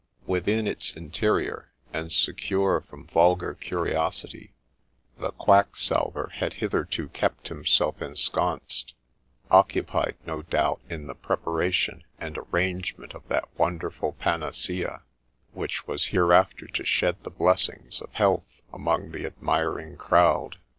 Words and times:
Within 0.25 0.65
its 0.65 0.95
interior, 0.95 1.71
and 1.93 2.11
secure 2.11 2.81
from 2.89 3.05
vulgar 3.05 3.53
curiosity, 3.53 4.55
the 5.19 5.29
Quack 5.29 5.75
salver 5.75 6.31
had 6.33 6.55
hitherto 6.55 7.09
kept 7.09 7.49
himself 7.49 8.01
ensconced; 8.01 8.95
occupied, 9.51 10.15
no 10.25 10.41
doubt, 10.41 10.81
in 10.89 11.05
the 11.05 11.13
preparation 11.13 12.03
and 12.17 12.35
arrange 12.35 12.97
ment 12.97 13.13
of 13.13 13.27
that 13.27 13.47
wonderful 13.59 14.13
panacea 14.13 15.03
which 15.53 15.85
was 15.85 16.05
hereafter 16.05 16.65
to 16.65 16.83
shed 16.83 17.17
the 17.21 17.29
blessings 17.29 18.01
of 18.01 18.11
health 18.13 18.63
among 18.73 19.11
the 19.11 19.27
admiring 19.27 19.97
crowd. 19.97 20.57